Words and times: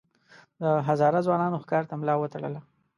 د 0.61 0.63
هزاره 0.87 1.19
ځوانانو 1.25 1.61
ښکار 1.63 1.83
ته 1.89 1.93
ملا 2.01 2.15
وتړله. 2.17 2.61